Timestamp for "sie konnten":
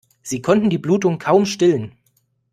0.23-0.71